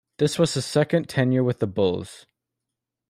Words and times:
This 0.17 0.39
was 0.39 0.55
his 0.55 0.65
second 0.65 1.07
tenure 1.09 1.43
with 1.43 1.59
the 1.59 1.67
Bulls. 1.67 2.25